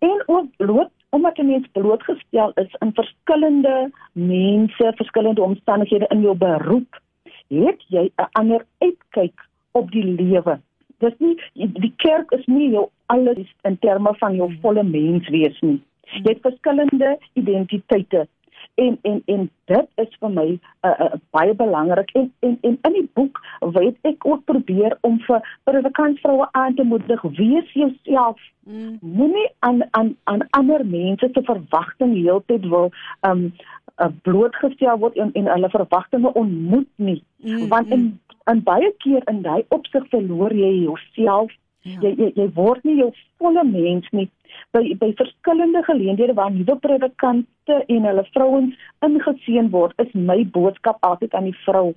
En 0.00 0.22
ook 0.26 0.46
bloot 0.56 0.90
omdat 1.12 1.38
'n 1.38 1.46
mens 1.46 1.66
blootgestel 1.72 2.52
is 2.54 2.74
in 2.80 2.92
verskillende 2.94 3.90
mense, 4.12 4.92
verskillende 4.96 5.42
omstandighede 5.42 6.06
in 6.08 6.20
jou 6.20 6.36
beroep, 6.36 7.00
het 7.48 7.84
jy 7.88 8.10
'n 8.16 8.28
ander 8.32 8.64
uitkyk 8.78 9.48
op 9.72 9.90
die 9.90 10.04
lewe. 10.04 10.60
Dis 10.98 11.12
nie 11.18 11.36
die 11.54 11.92
kerk 11.96 12.30
is 12.30 12.46
nie 12.46 12.70
jou 12.70 12.88
alles 13.06 13.54
in 13.62 13.78
terme 13.78 14.14
van 14.14 14.34
jou 14.34 14.56
volle 14.60 14.82
mens 14.82 15.28
wees 15.28 15.60
nie. 15.60 15.80
Jy 16.22 16.32
het 16.32 16.40
verskillende 16.40 17.18
identiteite 17.32 18.26
en 18.74 18.98
en 19.02 19.22
en 19.26 19.50
dit 19.64 19.88
is 19.94 20.16
vir 20.20 20.30
my 20.30 20.46
'n 20.46 20.60
uh, 20.86 20.94
uh, 21.00 21.18
baie 21.30 21.54
belangrik 21.54 22.10
en, 22.12 22.32
en 22.40 22.58
en 22.60 22.78
in 22.82 22.92
die 22.92 23.10
boek 23.14 23.40
weet 23.60 23.96
ek 24.02 24.26
ook 24.26 24.44
probeer 24.44 24.96
om 25.00 25.20
vir 25.26 25.40
predikant 25.64 26.20
vroue 26.20 26.48
aan 26.50 26.74
te 26.74 26.82
moedig 26.82 27.22
wees 27.22 27.72
jouself 27.72 28.40
mm. 28.64 28.98
moenie 29.00 29.50
aan 29.58 29.82
aan 29.90 30.16
aan 30.24 30.46
ander 30.50 30.86
mense 30.86 31.28
se 31.32 31.42
verwagtinge 31.42 32.18
heeltyd 32.18 32.68
wil 32.68 32.90
um 33.20 33.52
uh, 33.98 34.10
blootgestel 34.22 34.98
word 34.98 35.16
en 35.16 35.32
en 35.32 35.46
hulle 35.46 35.68
verwagtinge 35.68 36.32
ontmoet 36.32 36.88
nie 36.96 37.22
mm. 37.36 37.68
want 37.68 37.88
in 37.88 38.20
in 38.50 38.62
baie 38.62 38.94
keer 38.98 39.22
in 39.28 39.42
daai 39.42 39.64
opsig 39.68 40.08
verloor 40.08 40.52
jy 40.52 40.72
jouself 40.82 41.52
Ja. 41.82 41.98
Jy, 42.04 42.14
jy 42.18 42.28
jy 42.36 42.46
word 42.54 42.84
nie 42.86 43.00
jou 43.00 43.10
volle 43.42 43.64
mens 43.66 44.06
nie 44.14 44.28
by 44.76 44.82
by 45.00 45.10
verskillende 45.18 45.82
geleenthede 45.86 46.36
waar 46.38 46.52
nuwe 46.54 46.76
predikante 46.84 47.78
en 47.94 48.08
hulle 48.08 48.24
vrouens 48.30 48.84
ingeseën 49.06 49.70
word 49.74 50.04
is 50.04 50.12
my 50.14 50.44
boodskap 50.56 51.02
altyd 51.08 51.34
aan 51.34 51.48
die 51.50 51.58
vrou 51.64 51.88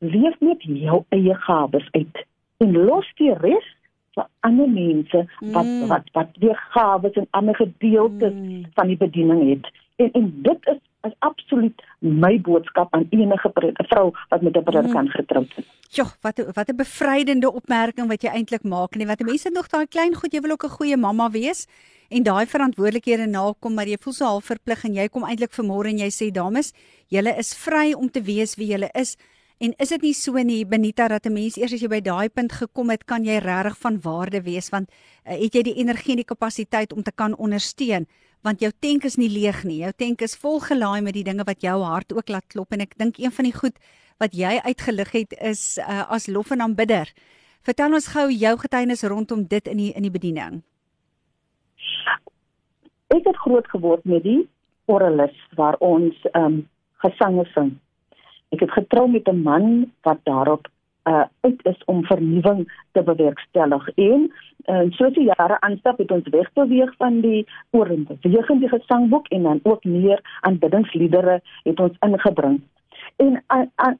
leef 0.00 0.40
net 0.40 0.64
jou 0.64 1.02
eie 1.16 1.36
gawes 1.46 1.86
uit 1.92 2.24
en 2.64 2.74
los 2.88 3.06
die 3.20 3.34
res 3.44 3.68
vir 4.16 4.26
ander 4.48 4.68
mense 4.74 5.22
wat 5.40 5.68
mm. 5.68 5.86
wat 5.92 6.10
wat 6.18 6.42
weer 6.42 6.58
gawes 6.74 7.20
en 7.22 7.28
ander 7.30 7.56
gedeeltes 7.62 8.34
mm. 8.34 8.64
van 8.74 8.90
die 8.90 8.98
bediening 9.04 9.44
het 9.52 9.70
en 10.00 10.10
en 10.18 10.30
dit 10.48 10.72
is 10.74 10.80
is 11.08 11.14
absoluut 11.18 11.82
my 11.98 12.32
boodskap 12.44 12.94
aan 12.94 13.06
enige 13.10 13.50
vrou 13.88 14.10
wat 14.28 14.42
met 14.42 14.56
'n 14.56 14.62
predikant 14.62 15.08
mm. 15.08 15.16
getroud 15.18 15.52
is. 15.56 15.68
Ja, 15.88 16.04
wat 16.20 16.38
wat 16.54 16.68
'n 16.68 16.76
bevrydende 16.76 17.52
opmerking 17.52 18.08
wat 18.08 18.22
jy 18.22 18.28
eintlik 18.28 18.62
maak 18.62 18.94
nie. 18.94 19.06
Wat 19.06 19.20
mense 19.20 19.50
nog 19.50 19.68
daai 19.68 19.86
klein 19.86 20.14
goed, 20.14 20.32
jy 20.32 20.40
wil 20.40 20.50
ook 20.50 20.64
'n 20.64 20.76
goeie 20.78 20.96
mamma 20.96 21.30
wees 21.30 21.66
en 22.08 22.22
daai 22.22 22.46
verantwoordelikhede 22.46 23.26
nakom, 23.26 23.74
maar 23.74 23.86
jy 23.86 23.96
voel 24.00 24.12
so 24.12 24.24
half 24.24 24.44
verplig 24.44 24.84
en 24.84 24.94
jy 24.94 25.08
kom 25.08 25.24
eintlik 25.24 25.52
vanmôre 25.52 25.88
en 25.88 25.98
jy 25.98 26.10
sê 26.10 26.30
dames, 26.30 26.72
julle 27.08 27.36
is 27.38 27.54
vry 27.54 27.92
om 27.92 28.10
te 28.10 28.22
wees 28.22 28.56
wie 28.56 28.66
julle 28.66 28.90
is. 28.92 29.16
En 29.58 29.74
is 29.76 29.88
dit 29.88 30.02
nie 30.02 30.14
so 30.14 30.32
nie 30.32 30.64
Benita 30.64 31.08
dat 31.08 31.26
'n 31.26 31.32
mens 31.32 31.56
eers 31.56 31.72
as 31.72 31.80
jy 31.80 31.88
by 31.88 32.00
daai 32.00 32.28
punt 32.28 32.52
gekom 32.52 32.90
het, 32.90 33.04
kan 33.04 33.24
jy 33.24 33.38
regtig 33.38 33.78
van 33.78 34.00
waarde 34.00 34.42
wees 34.42 34.70
want 34.70 34.90
uh, 34.90 35.32
het 35.32 35.54
jy 35.54 35.62
die 35.62 35.74
energie 35.74 36.10
en 36.10 36.16
die 36.16 36.24
kapasiteit 36.24 36.92
om 36.92 37.02
te 37.02 37.12
kan 37.12 37.36
ondersteun? 37.36 38.06
Want 38.42 38.60
jou 38.60 38.70
tank 38.80 39.04
is 39.04 39.16
nie 39.20 39.28
leeg 39.28 39.64
nie. 39.64 39.80
Jou 39.84 39.92
tank 39.96 40.22
is 40.22 40.36
vol 40.36 40.60
gelaai 40.64 41.00
met 41.02 41.14
die 41.14 41.24
dinge 41.24 41.44
wat 41.44 41.62
jou 41.62 41.76
hart 41.82 42.12
ook 42.12 42.28
laat 42.28 42.46
klop 42.48 42.72
en 42.72 42.80
ek 42.80 42.96
dink 42.96 43.18
een 43.18 43.32
van 43.32 43.48
die 43.48 43.56
goed 43.56 43.76
wat 44.20 44.36
jy 44.36 44.58
uitgelig 44.64 45.12
het 45.12 45.36
is 45.40 45.78
uh, 45.80 46.04
as 46.12 46.28
lof 46.28 46.50
en 46.50 46.60
aanbidder. 46.60 47.08
Vertel 47.64 47.92
ons 47.96 48.08
gou 48.12 48.28
jou 48.32 48.54
getuienis 48.62 49.04
rondom 49.04 49.44
dit 49.48 49.68
in 49.68 49.76
die 49.76 49.92
in 49.92 50.06
die 50.08 50.12
bediening. 50.12 50.60
Ek 53.10 53.26
het 53.26 53.36
groot 53.44 53.66
geword 53.68 54.04
met 54.04 54.22
die 54.24 54.42
oralis 54.86 55.36
waar 55.56 55.76
ons 55.80 56.16
ehm 56.32 56.44
um, 56.44 56.60
gesange 57.00 57.46
sing. 57.54 57.70
Ek 58.52 58.60
het 58.60 58.72
getrou 58.76 59.06
met 59.08 59.28
'n 59.28 59.42
man 59.42 59.92
wat 60.04 60.20
daarop 60.24 60.68
uh 61.10 61.24
uit 61.40 61.60
is 61.66 61.84
om 61.84 62.04
vernuwing 62.04 62.62
te 62.92 63.02
bewerkstellig 63.02 63.88
en 63.94 64.26
uh, 64.66 64.82
soos 64.90 65.14
die 65.14 65.26
jare 65.28 65.60
aanstap 65.60 65.98
het 65.98 66.10
ons 66.10 66.28
wegbeweeg 66.28 66.92
van 66.96 67.20
die 67.24 67.46
oorbewegende 67.70 68.68
gesangboek 68.68 69.28
en 69.28 69.42
dan 69.42 69.60
ook 69.62 69.84
meer 69.84 70.20
aanbiddingsliedere 70.40 71.40
het 71.62 71.80
ons 71.80 71.96
ingebring. 72.06 72.60
En 73.16 73.42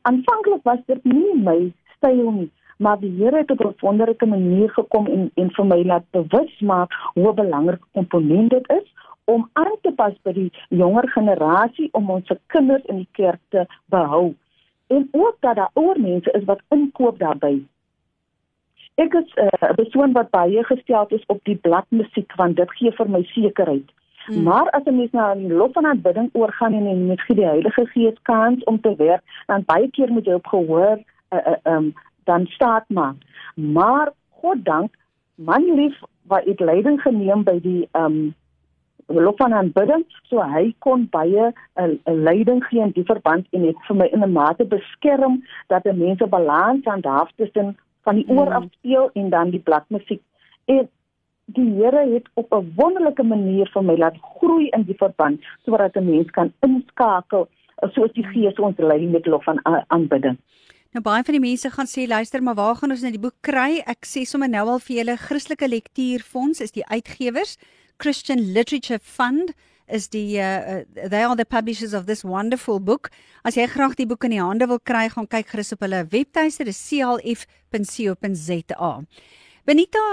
aanvanklik 0.02 0.62
was 0.62 0.82
dit 0.86 1.04
nie 1.04 1.36
my 1.42 1.72
styl 1.96 2.30
nie, 2.30 2.50
maar 2.78 3.00
die 3.00 3.12
Here 3.18 3.36
het 3.36 3.50
op 3.50 3.64
'n 3.64 3.74
wonderlike 3.80 4.26
manier 4.26 4.70
gekom 4.70 5.06
en 5.06 5.30
en 5.34 5.50
vir 5.50 5.66
my 5.66 5.82
laat 5.84 6.04
bewus 6.10 6.60
maak 6.60 6.92
hoe 7.14 7.34
belangrik 7.34 7.82
komponent 7.92 8.50
dit 8.50 8.68
is 8.68 8.94
om 9.24 9.48
aan 9.52 9.76
te 9.82 9.92
pas 9.92 10.14
by 10.22 10.32
die 10.32 10.52
jonger 10.68 11.08
generasie 11.08 11.88
om 11.92 12.10
ons 12.10 12.30
kinders 12.46 12.84
in 12.84 12.96
die 12.96 13.08
kerk 13.12 13.40
te 13.48 13.66
behou 13.84 14.34
en 14.90 15.08
ook 15.10 15.36
dat 15.40 15.56
daar 15.56 15.70
oor 15.72 16.00
mense 16.00 16.30
is 16.30 16.44
wat 16.44 16.62
inkoop 16.68 17.18
daarbey. 17.18 17.62
Ek 18.94 19.14
is 19.14 19.34
eh, 19.34 19.46
'n 19.46 19.64
uh, 19.64 19.74
persoon 19.74 20.12
wat 20.12 20.30
baie 20.30 20.64
gestel 20.64 21.06
is 21.08 21.26
op 21.26 21.40
die 21.44 21.56
bladmusiek 21.56 22.34
want 22.36 22.56
dit 22.56 22.70
gee 22.78 22.92
vir 22.92 23.10
my 23.10 23.22
sekerheid. 23.22 23.88
Hmm. 24.26 24.42
Maar 24.42 24.70
as 24.70 24.84
'n 24.84 24.96
mens 24.96 25.12
na 25.12 25.34
die 25.34 25.52
lof 25.52 25.72
van 25.72 25.86
aanbidding 25.86 26.28
oorgaan 26.32 26.74
en 26.74 26.86
en 26.86 27.06
met 27.06 27.22
die 27.26 27.44
Heilige 27.44 27.86
Gees 27.86 28.18
kans 28.22 28.64
om 28.64 28.80
te 28.80 28.94
werk, 28.96 29.22
dan 29.46 29.64
baie 29.64 29.90
keer 29.90 30.12
moet 30.12 30.26
jy 30.26 30.32
op 30.32 30.46
gehoor 30.46 30.98
uh, 31.30 31.38
uh, 31.46 31.72
um, 31.72 31.94
dan 32.24 32.46
staat 32.46 32.84
maar. 32.88 33.14
Maar 33.54 34.12
God 34.28 34.64
dank, 34.64 34.94
man 35.34 35.74
lief 35.74 36.00
wat 36.22 36.44
het 36.44 36.60
leiding 36.60 37.00
geneem 37.00 37.42
by 37.44 37.60
die 37.60 37.88
um 37.92 38.34
loop 39.18 39.36
van 39.42 39.54
aanbidding 39.54 40.04
so 40.28 40.42
hy 40.54 40.74
kon 40.78 41.06
baie 41.10 41.46
'n 41.48 41.54
uh, 41.82 41.88
uh, 42.06 42.14
leiding 42.14 42.62
gee 42.64 42.82
in 42.82 42.94
die 42.94 43.04
verband 43.04 43.46
en 43.50 43.66
het 43.66 43.76
vir 43.88 43.96
my 43.96 44.06
in 44.12 44.24
'n 44.24 44.32
mate 44.32 44.64
beskerm 44.64 45.42
dat 45.68 45.84
'n 45.86 45.98
mens 45.98 46.20
'n 46.20 46.28
balans 46.28 46.86
aan 46.86 47.00
daaf 47.00 47.30
tussen 47.36 47.76
van 48.02 48.14
die 48.14 48.28
oor 48.28 48.46
mm. 48.46 48.52
af 48.52 48.64
speel 48.70 49.10
en 49.12 49.30
dan 49.30 49.50
die 49.50 49.64
bladmusiek 49.68 50.22
en 50.64 50.88
die 51.44 51.70
Here 51.74 52.02
het 52.14 52.26
op 52.34 52.52
'n 52.52 52.72
wonderlike 52.76 53.22
manier 53.22 53.70
vir 53.74 53.82
my 53.82 53.96
laat 53.96 54.16
groei 54.38 54.68
in 54.68 54.82
die 54.82 54.98
verband 54.98 55.40
sodat 55.64 55.96
'n 55.96 56.10
mens 56.10 56.30
kan 56.30 56.52
inskakel 56.60 57.48
soos 57.92 58.12
die 58.12 58.26
Gees 58.32 58.58
ons 58.58 58.78
lei 58.78 59.06
met 59.06 59.26
lof 59.26 59.44
van 59.44 59.60
aanbidding 59.88 60.38
Nou 60.90 61.04
baie 61.06 61.22
van 61.22 61.36
die 61.36 61.40
mense 61.42 61.70
gaan 61.70 61.86
sê 61.86 62.04
luister 62.10 62.42
maar 62.42 62.56
waar 62.58 62.74
gaan 62.74 62.90
ons 62.90 63.02
nou 63.04 63.12
die 63.14 63.22
boek 63.22 63.36
kry? 63.46 63.78
Ek 63.86 64.02
sê 64.02 64.24
sommer 64.26 64.48
nou 64.50 64.64
al 64.72 64.80
vir 64.82 64.96
julle 64.96 65.14
Christelike 65.22 65.68
Lektuurfonds 65.68 66.60
is 66.60 66.74
die 66.74 66.82
uitgewers. 66.90 67.52
Christian 68.00 68.52
Literature 68.54 68.98
Fund 68.98 69.52
is 69.86 70.08
die 70.08 70.38
uh, 70.40 70.84
they 70.94 71.22
are 71.22 71.36
the 71.36 71.44
publishers 71.44 71.92
of 71.92 72.06
this 72.06 72.24
wonderful 72.24 72.80
book. 72.80 73.10
As 73.44 73.56
jy 73.58 73.66
graag 73.68 73.96
die 73.98 74.06
boek 74.08 74.24
in 74.24 74.30
die 74.36 74.40
hande 74.40 74.66
wil 74.70 74.80
kry, 74.80 75.08
gaan 75.12 75.28
kyk 75.28 75.48
gerus 75.52 75.72
op 75.76 75.80
hulle 75.84 76.06
webtuiste, 76.12 76.64
dis 76.64 76.80
clf.co.za. 76.88 78.22
Benita 79.68 80.04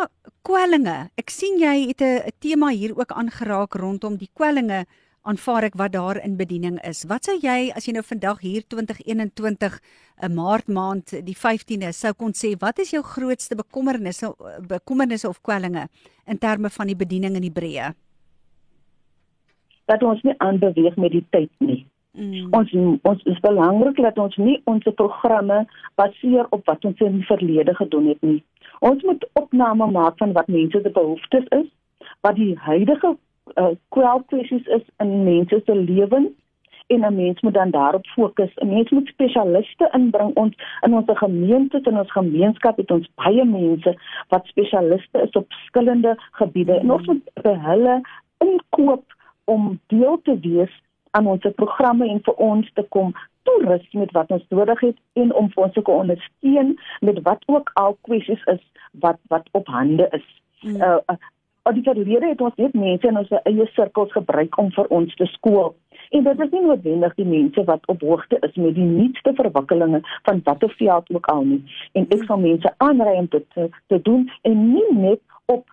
kwellinge. 0.46 0.98
Ek 1.18 1.30
sien 1.32 1.56
jy 1.62 1.88
het 1.88 2.02
'n 2.04 2.32
tema 2.44 2.70
hier 2.76 2.92
ook 2.98 3.12
aangeraak 3.12 3.76
rondom 3.80 4.18
die 4.18 4.30
kwellinge 4.36 4.86
aanvaar 5.28 5.68
ek 5.68 5.76
wat 5.80 5.94
daar 5.94 6.18
in 6.24 6.38
bediening 6.40 6.78
is. 6.88 7.04
Wat 7.10 7.28
sou 7.28 7.36
jy 7.42 7.72
as 7.76 7.88
jy 7.88 7.94
nou 7.98 8.04
vandag 8.06 8.40
hier 8.42 8.64
2021 8.74 9.76
'n 9.76 10.26
eh, 10.26 10.30
Maart 10.30 10.68
maand 10.68 11.14
die 11.26 11.36
15de 11.36 11.92
sou 11.92 12.14
kon 12.14 12.34
sê 12.34 12.56
wat 12.60 12.80
is 12.80 12.92
jou 12.92 13.04
grootste 13.04 13.56
bekommernisse 13.56 14.34
bekommernisse 14.68 15.28
of 15.28 15.42
kwellinge 15.42 15.88
in 16.26 16.38
terme 16.38 16.70
van 16.70 16.88
die 16.88 16.96
bediening 16.96 17.36
in 17.36 17.46
die 17.48 17.58
breë? 17.60 17.94
Dat 19.86 20.04
ons 20.04 20.22
nie 20.24 20.36
aanbeweeg 20.38 20.96
met 20.96 21.12
die 21.12 21.26
tyd 21.30 21.52
nie. 21.60 21.86
Mm. 22.18 22.48
Ons 22.52 22.72
ons 23.04 23.24
is 23.24 23.40
belangrik 23.40 23.98
dat 24.02 24.18
ons 24.18 24.36
nie 24.38 24.62
ons 24.66 24.84
programme 24.96 25.66
baseer 25.96 26.48
op 26.50 26.66
wat 26.66 26.86
ons 26.86 27.00
in 27.00 27.20
die 27.20 27.28
verlede 27.30 27.76
gedoen 27.76 28.08
het 28.08 28.22
nie. 28.22 28.44
Ons 28.80 29.04
moet 29.04 29.26
opname 29.34 29.92
maak 29.92 30.18
van 30.18 30.34
wat 30.34 30.48
mense 30.48 30.82
se 30.84 30.90
behoeftes 30.90 31.46
is, 31.60 31.68
wat 32.22 32.36
die 32.36 32.56
huidige 32.58 33.18
uh, 33.56 33.74
kwelkwessies 33.90 34.68
is 34.68 34.86
in 35.04 35.24
mense 35.24 35.62
se 35.66 35.76
lewens 35.76 36.34
en 36.88 37.00
'n 37.06 37.16
mens 37.16 37.42
moet 37.42 37.54
dan 37.54 37.72
daarop 37.72 38.06
fokus. 38.06 38.56
'n 38.56 38.68
Mens 38.68 38.90
moet 38.90 39.08
spesialiste 39.08 39.90
inbring 39.92 40.36
ons 40.36 40.56
in 40.82 40.94
ons 40.94 41.06
gemeente 41.06 41.80
en 41.84 41.98
ons 41.98 42.12
gemeenskap 42.12 42.78
het 42.78 42.92
ons 42.92 43.10
baie 43.16 43.46
mense 43.46 43.98
wat 44.28 44.46
spesialiste 44.46 45.22
is 45.22 45.32
op 45.32 45.46
verskillende 45.48 46.16
gebiede 46.32 46.74
en 46.80 46.92
ons 46.92 47.06
moet 47.06 47.30
by 47.42 47.54
hulle 47.54 48.02
inkoop 48.38 49.04
om 49.44 49.80
deel 49.88 50.20
te 50.24 50.40
wees 50.40 50.82
aan 51.12 51.28
ons 51.28 51.48
programme 51.56 52.08
en 52.08 52.22
vir 52.24 52.34
ons 52.34 52.72
te 52.74 52.86
kom 52.90 53.14
toerus 53.44 53.92
met 53.92 54.12
wat 54.12 54.32
ons 54.32 54.46
nodig 54.50 54.80
het 54.80 54.98
en 55.14 55.34
om 55.34 55.50
vir 55.52 55.64
ons 55.64 55.74
te 55.74 55.84
ondersteun 55.92 56.80
met 57.00 57.22
wat 57.22 57.44
ook 57.46 57.72
al 57.74 57.98
kwessies 58.02 58.44
is 58.44 58.64
wat 58.92 59.20
wat 59.28 59.50
op 59.52 59.68
hande 59.68 60.08
is. 60.12 60.28
Mm. 60.62 60.82
Uh, 60.82 60.98
Op 61.68 61.74
die 61.74 61.84
verlede 61.84 62.28
het 62.30 62.42
ons 62.42 62.56
net 62.56 62.76
mense 62.80 63.08
in 63.10 63.18
ons 63.20 63.32
eie 63.44 63.66
sirkels 63.76 64.12
gebruik 64.16 64.58
om 64.62 64.70
vir 64.72 64.86
ons 64.98 65.16
te 65.20 65.26
skool. 65.34 65.74
En 66.16 66.24
dit 66.24 66.44
is 66.46 66.54
nie 66.54 66.62
noodwendig 66.64 67.16
die 67.18 67.26
mense 67.28 67.64
wat 67.68 67.90
op 67.92 68.06
hoogte 68.08 68.40
is 68.48 68.56
met 68.56 68.78
die 68.78 68.86
nuutste 68.88 69.34
verwikkelinge 69.36 70.00
van 70.30 70.40
watter 70.46 70.72
veld 70.80 71.12
ook 71.18 71.28
al 71.34 71.44
nie. 71.50 71.60
En 72.00 72.08
ek 72.16 72.24
sal 72.30 72.40
mense 72.40 72.72
aanraai 72.86 73.18
om 73.18 73.28
dit 73.36 73.50
te, 73.58 73.68
te 73.92 74.00
doen 74.08 74.24
en 74.48 74.64
nie 74.70 74.88
net 74.96 75.20
op 75.52 75.68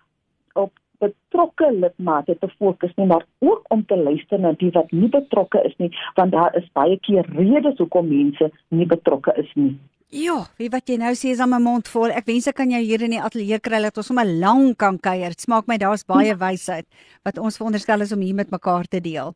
op 0.65 0.75
betrokke 0.99 1.71
lidmate 1.71 2.35
te 2.43 2.51
fokus 2.59 2.91
nie, 2.99 3.07
maar 3.07 3.23
ook 3.39 3.63
om 3.71 3.85
te 3.85 3.95
luister 3.95 4.39
na 4.39 4.51
die 4.59 4.71
wat 4.75 4.91
nie 4.91 5.09
betrokke 5.11 5.63
is 5.67 5.75
nie, 5.79 5.91
want 6.19 6.35
daar 6.35 6.55
is 6.59 6.71
baie 6.75 6.99
keer 7.07 7.27
redes 7.39 7.79
hoekom 7.79 8.07
mense 8.11 8.51
nie 8.67 8.87
betrokke 8.91 9.35
is 9.39 9.51
nie. 9.55 9.75
Ja, 10.13 10.35
wie 10.61 10.67
wat 10.69 10.85
jy 10.85 10.99
nou 11.01 11.15
sê 11.17 11.31
is 11.33 11.39
aan 11.41 11.49
my 11.49 11.57
mond 11.57 11.87
vol. 11.89 12.11
Ek 12.13 12.27
wens 12.29 12.45
ek 12.45 12.59
kan 12.59 12.69
jou 12.69 12.81
hier 12.83 13.01
in 13.01 13.15
die 13.15 13.21
ateljee 13.21 13.57
kry 13.59 13.79
dat 13.81 13.97
ons 13.97 14.05
sommer 14.11 14.27
lank 14.29 14.77
kan 14.77 14.99
kuier. 15.01 15.33
Dit 15.33 15.41
smaak 15.41 15.65
my 15.65 15.79
daar's 15.81 16.05
baie 16.05 16.29
ja. 16.29 16.37
wysheid 16.37 16.85
wat 17.25 17.39
ons 17.41 17.57
veronderstel 17.57 18.05
is 18.05 18.13
om 18.13 18.21
hier 18.21 18.37
met 18.37 18.53
mekaar 18.53 18.85
te 18.85 19.01
deel. 19.01 19.33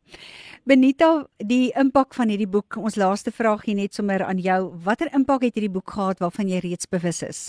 Benita, 0.64 1.26
die 1.42 1.72
impak 1.74 2.14
van 2.14 2.30
hierdie 2.30 2.46
boek. 2.46 2.78
Ons 2.78 2.94
laaste 2.94 3.34
vraagie 3.34 3.74
net 3.74 3.98
sommer 3.98 4.22
aan 4.22 4.38
jou. 4.38 4.70
Watter 4.86 5.10
impak 5.10 5.48
het 5.48 5.58
hierdie 5.58 5.74
boek 5.74 5.90
gehad 5.90 6.22
waarvan 6.22 6.48
jy 6.48 6.62
reeds 6.62 6.86
bewus 6.86 7.24
is? 7.26 7.42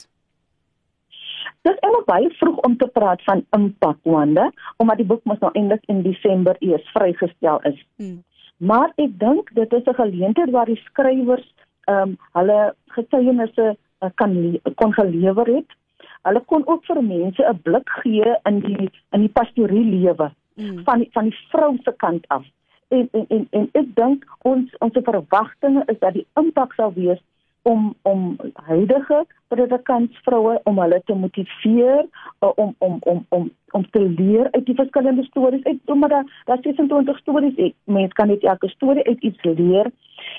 Dit 1.61 1.77
is 1.77 1.93
nog 1.93 2.07
baie 2.09 2.29
vroeg 2.41 2.57
om 2.65 2.73
te 2.81 2.89
praat 2.89 3.21
van 3.29 3.45
impak, 3.53 4.01
Wanda, 4.03 4.49
omdat 4.81 4.97
die 4.97 5.05
boek 5.05 5.21
mos 5.29 5.37
nou 5.45 5.53
eintlik 5.53 5.85
in 5.93 6.01
Desember 6.01 6.57
eers 6.59 6.89
vrygestel 6.95 7.61
is. 7.69 7.77
Hmm. 8.01 8.23
Maar 8.57 8.89
ek 9.01 9.13
dink 9.21 9.53
dit 9.53 9.73
is 9.73 9.85
'n 9.85 9.93
geleentheid 9.93 10.49
waar 10.49 10.65
die 10.65 10.81
skrywers 10.89 11.45
ehm 11.89 12.09
um, 12.09 12.17
hulle 12.37 12.73
getuienisse 12.95 13.75
uh, 13.75 14.09
kan 14.15 14.59
kon 14.75 14.93
gelewer 14.93 15.55
het. 15.55 15.77
Hulle 16.21 16.41
kon 16.45 16.67
ook 16.67 16.85
vir 16.85 17.03
mense 17.03 17.43
'n 17.43 17.61
blik 17.63 17.89
gee 17.89 18.35
in 18.49 18.59
die 18.59 18.89
in 19.11 19.19
die 19.19 19.33
pastorie 19.39 19.85
lewe 19.85 20.31
mm. 20.55 20.83
van 20.83 20.99
die, 20.99 21.09
van 21.11 21.23
die 21.29 21.37
vrou 21.49 21.77
se 21.83 21.93
kant 21.97 22.27
af. 22.27 22.45
En 22.87 23.09
en 23.11 23.25
en, 23.27 23.47
en 23.49 23.69
ek 23.71 23.95
dink 23.95 24.25
ons 24.41 24.77
ons 24.79 24.97
verwagtinge 25.03 25.83
is 25.85 25.99
dat 25.99 26.13
die 26.13 26.27
impak 26.35 26.73
sal 26.73 26.93
wees 26.93 27.21
om 27.61 27.95
om 28.01 28.37
huidige 28.53 29.25
predikantsvroue 29.47 30.59
om 30.63 30.79
hulle 30.81 31.01
te 31.05 31.13
motiveer 31.13 32.05
uh, 32.41 32.51
om 32.55 32.75
om 32.77 32.97
om 32.99 33.25
om 33.29 33.49
om 33.71 33.89
te 33.89 34.01
leer 34.01 34.47
uit 34.51 34.65
die 34.65 34.75
verskillende 34.75 35.23
stories 35.23 35.63
uit 35.63 35.79
omdat 35.85 36.09
daar 36.09 36.41
daar 36.45 36.61
26 36.61 37.17
stories 37.17 37.55
ek 37.55 37.75
mens 37.83 38.13
kan 38.13 38.27
net 38.27 38.43
elke 38.43 38.69
storie 38.69 39.05
uit 39.07 39.19
iets 39.19 39.43
leer 39.43 39.91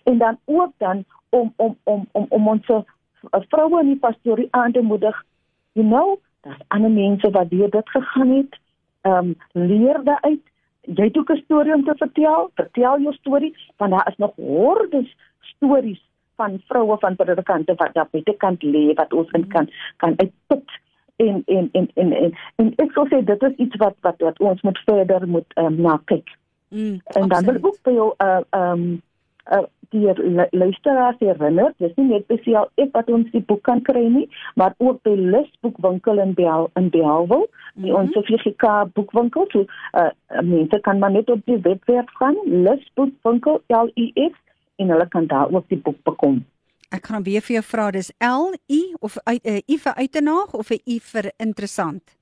en 0.05 0.19
dan 0.19 0.39
ook 0.45 0.73
dan 0.77 1.05
om 1.33 1.53
om 1.57 1.77
om 1.85 2.07
om 2.13 2.27
om 2.29 2.49
ons 2.49 2.69
uh, 2.69 2.83
vroue 3.49 3.81
in 3.81 3.95
die 3.95 4.03
pastorie 4.05 4.49
aan 4.51 4.73
te 4.73 4.81
moedig. 4.81 5.25
You 5.73 5.87
know 5.87 6.21
daar's 6.43 6.65
ander 6.69 6.91
mense 6.91 7.31
wat 7.31 7.51
deur 7.51 7.71
dit 7.71 7.89
gegaan 7.97 8.31
het. 8.37 8.59
Ehm 9.01 9.33
um, 9.33 9.37
leer 9.53 10.01
daaruit 10.05 10.45
jy 10.83 11.05
het 11.05 11.19
ook 11.19 11.31
'n 11.33 11.43
storie 11.45 11.75
om 11.75 11.85
te 11.85 11.95
vertel. 11.97 12.51
Vertel 12.55 13.01
jou 13.01 13.15
storie 13.15 13.55
want 13.77 13.91
daar 13.91 14.09
is 14.09 14.17
nog 14.17 14.33
hordes 14.37 15.17
stories 15.41 16.03
van 16.37 16.61
vroue 16.67 16.97
van 16.99 17.17
predikante 17.17 17.75
wat 17.75 17.95
daar 17.95 18.09
buite 18.11 18.35
kan 18.37 18.57
lê 18.61 18.95
wat 18.95 19.13
ons 19.13 19.31
in 19.31 19.47
kan 19.49 19.71
kan 19.97 20.15
uitput. 20.17 20.71
En 21.17 21.43
en 21.47 21.69
en 21.73 21.91
en 21.95 22.13
en, 22.13 22.33
en 22.57 22.73
ek 22.77 22.93
sou 22.93 23.07
sê 23.09 23.25
dit 23.25 23.43
is 23.43 23.57
iets 23.57 23.77
wat 23.77 23.95
wat, 24.01 24.21
wat 24.21 24.41
ons 24.41 24.63
moet 24.63 24.79
verder 24.85 25.29
moet 25.29 25.59
um, 25.59 25.81
na 25.81 26.01
kyk. 26.05 26.37
Mm, 26.69 27.01
en 27.05 27.29
dan 27.29 27.45
wil 27.45 27.55
ek 27.55 27.67
ook 27.67 27.79
vir 27.83 27.93
jou 27.93 28.15
uh 28.19 28.41
um 28.51 29.03
uh 29.53 29.67
die 29.93 30.47
luisteraars 30.57 31.19
herinner, 31.21 31.73
dis 31.79 31.93
nie 31.97 32.09
net 32.09 32.25
spesiaal 32.27 32.69
ek 32.81 32.93
wat 32.97 33.11
ons 33.13 33.29
die 33.33 33.43
boek 33.49 33.63
kan 33.69 33.83
kry 33.87 34.03
nie, 34.09 34.25
maar 34.57 34.75
ook 34.79 35.03
by 35.07 35.13
Lusboekwinkel 35.17 36.21
in 36.23 36.35
Bel 36.39 36.71
in 36.81 36.89
Belwel, 36.91 37.47
die 37.75 37.93
mm 37.93 37.97
-hmm. 37.97 38.17
ons 38.17 38.31
FGK 38.31 38.93
boekwinkel, 38.95 39.47
so 39.53 39.67
uh 39.93 40.11
mense 40.43 40.81
kan 40.81 40.99
maar 40.99 41.13
net 41.13 41.31
op 41.31 41.45
die 41.45 41.61
webwerf 41.61 42.11
gaan, 42.21 42.37
Lusboekwinkel 42.45 43.63
L 43.69 43.91
I 43.97 44.13
S 44.15 44.35
en 44.77 44.89
hulle 44.89 45.09
kan 45.09 45.27
daar 45.27 45.53
ook 45.53 45.69
die 45.69 45.79
boek 45.79 46.03
bekom. 46.03 46.45
Ek 46.91 47.07
gaan 47.07 47.23
weer 47.23 47.41
vir 47.41 47.55
jou 47.55 47.65
vra, 47.65 47.91
dis 47.91 48.13
L 48.19 48.53
I 48.69 48.95
of 49.01 49.17
uh, 49.17 49.35
I 49.67 49.79
vir 49.79 49.95
uitenaag 49.95 50.55
of 50.55 50.71
'n 50.71 50.81
I 50.87 50.99
vir 51.01 51.33
interessant? 51.37 52.19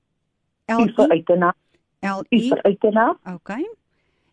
L 0.65 0.81
I 0.81 0.93
vir 0.95 1.09
uitenaag. 1.09 1.55
L 1.99 2.23
I 2.29 2.49
vir 2.49 2.61
uitenaag. 2.63 3.17
Okay. 3.35 3.69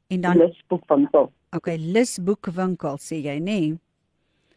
En 0.08 0.20
dan 0.20 0.36
Lisboekwinkel. 0.36 1.32
Okay, 1.56 1.78
Lisboekwinkel 1.80 2.98
sê 3.00 3.22
jy, 3.24 3.38
nê? 3.40 3.60
Nee? 3.60 3.76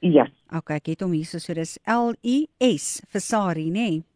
Ja. 0.01 0.25
Okay, 0.51 0.81
ek 0.81 0.89
het 0.95 1.03
hom 1.05 1.13
hier 1.15 1.27
so, 1.29 1.39
so 1.39 1.53
dis 1.55 1.77
L 1.88 2.15
I 2.25 2.43
S 2.60 3.00
vir 3.13 3.24
Sari, 3.24 3.69
nê? 3.69 3.89
Nee? 3.91 4.07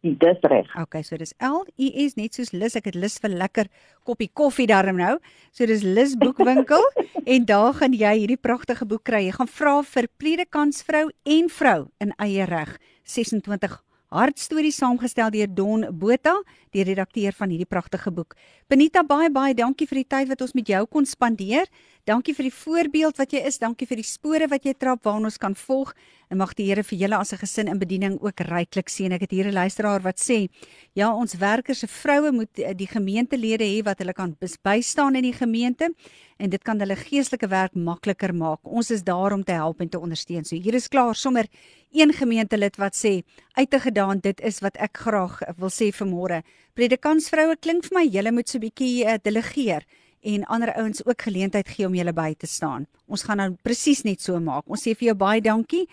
Dis 0.00 0.40
reg. 0.48 0.70
Okay, 0.80 1.02
so 1.04 1.18
dis 1.20 1.34
L 1.44 1.66
U 1.68 1.88
S 2.00 2.16
net 2.16 2.38
soos 2.38 2.54
lus. 2.56 2.76
Ek 2.78 2.88
het 2.88 2.96
lus 2.96 3.18
vir 3.20 3.34
lekker 3.36 3.68
koppie 4.08 4.30
koffie 4.32 4.64
daarom 4.70 4.96
nou. 4.96 5.18
So 5.52 5.68
dis 5.68 5.84
Lus 5.84 6.14
Boekwinkel 6.16 6.86
en 7.34 7.44
daar 7.44 7.76
gaan 7.76 7.92
jy 7.92 8.14
hierdie 8.22 8.40
pragtige 8.40 8.88
boek 8.88 9.04
kry. 9.10 9.26
Jy 9.26 9.36
gaan 9.36 9.52
vra 9.52 9.74
vir 9.84 10.08
Predikansvrou 10.16 11.10
en 11.36 11.52
vrou 11.52 11.80
in 12.00 12.16
eie 12.16 12.48
reg 12.48 12.78
26 13.04 13.76
hartstories 14.10 14.78
saamgestel 14.80 15.30
deur 15.30 15.50
Don 15.54 15.86
Botha, 15.98 16.34
die 16.74 16.84
redakteur 16.86 17.34
van 17.36 17.52
hierdie 17.52 17.68
pragtige 17.68 18.10
boek. 18.14 18.34
Benita, 18.68 19.04
baie 19.06 19.30
baie 19.30 19.54
dankie 19.54 19.86
vir 19.90 20.02
die 20.02 20.08
tyd 20.16 20.30
wat 20.30 20.42
ons 20.42 20.54
met 20.58 20.68
jou 20.68 20.82
kon 20.90 21.06
spandeer. 21.06 21.70
Dankie 22.10 22.32
vir 22.34 22.48
die 22.48 22.54
voorbeeld 22.54 23.20
wat 23.20 23.30
jy 23.30 23.40
is, 23.46 23.60
dankie 23.62 23.86
vir 23.86 24.00
die 24.00 24.08
spore 24.08 24.48
wat 24.50 24.64
jy 24.66 24.72
trap 24.74 25.04
waarna 25.06 25.28
ons 25.28 25.36
kan 25.38 25.54
volg. 25.54 25.92
En 26.30 26.40
mag 26.40 26.56
die 26.58 26.64
Here 26.66 26.82
vir 26.82 26.98
julle 26.98 27.18
as 27.20 27.32
'n 27.32 27.38
gesin 27.38 27.68
in 27.68 27.78
bediening 27.78 28.18
ook 28.18 28.40
ryklik 28.50 28.88
seën. 28.90 29.12
Ek 29.12 29.20
het 29.20 29.30
hier 29.30 29.46
'n 29.46 29.54
luisteraar 29.54 30.02
wat 30.02 30.18
sê, 30.18 30.48
ja, 30.94 31.14
ons 31.14 31.34
werkers 31.34 31.78
se 31.78 31.86
vroue 31.86 32.32
moet 32.32 32.52
die 32.76 32.86
gemeentelede 32.86 33.62
hê 33.62 33.84
wat 33.84 33.98
hulle 33.98 34.12
kan 34.12 34.36
bystaan 34.64 35.14
in 35.14 35.22
die 35.22 35.32
gemeente 35.32 35.94
en 36.38 36.50
dit 36.50 36.62
kan 36.64 36.80
hulle 36.80 36.96
geestelike 36.96 37.48
werk 37.48 37.74
makliker 37.74 38.34
maak. 38.34 38.60
Ons 38.64 38.90
is 38.90 39.02
daar 39.02 39.32
om 39.32 39.44
te 39.44 39.52
help 39.52 39.80
en 39.80 39.88
te 39.88 39.98
ondersteun. 39.98 40.44
So 40.44 40.56
hier 40.56 40.74
is 40.74 40.88
klaar 40.88 41.14
sommer 41.14 41.46
een 41.92 42.12
gemeentelid 42.12 42.76
wat 42.76 42.94
sê 42.94 43.22
uitgedaan 43.54 44.18
dit 44.20 44.40
is 44.40 44.60
wat 44.60 44.76
ek 44.76 44.98
graag 44.98 45.40
wil 45.58 45.70
sê 45.70 45.92
vanmôre. 45.92 46.42
Predikansvroue 46.74 47.56
klink 47.60 47.84
vir 47.84 47.98
my 47.98 48.06
julle 48.08 48.32
moet 48.32 48.48
so 48.48 48.58
'n 48.58 48.62
bietjie 48.62 49.06
uh, 49.06 49.16
delegeer 49.22 49.84
en 50.22 50.44
ander 50.44 50.72
ouens 50.76 51.04
ook 51.06 51.22
geleentheid 51.22 51.68
gee 51.68 51.86
om 51.86 51.94
julle 51.94 52.12
by 52.12 52.34
te 52.38 52.46
staan. 52.46 52.86
Ons 53.06 53.24
gaan 53.26 53.40
nou 53.40 53.50
presies 53.62 54.02
net 54.04 54.20
so 54.20 54.40
maak. 54.40 54.64
Ons 54.66 54.84
sê 54.86 54.94
vir 54.94 55.10
jou 55.10 55.16
baie 55.16 55.40
dankie. 55.40 55.86